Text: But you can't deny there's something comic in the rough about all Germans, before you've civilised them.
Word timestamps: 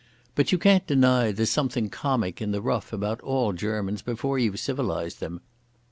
But 0.33 0.51
you 0.51 0.57
can't 0.57 0.87
deny 0.87 1.31
there's 1.31 1.51
something 1.51 1.91
comic 1.91 2.41
in 2.41 2.49
the 2.49 2.59
rough 2.59 2.91
about 2.91 3.21
all 3.21 3.53
Germans, 3.53 4.01
before 4.01 4.39
you've 4.39 4.59
civilised 4.59 5.19
them. 5.19 5.41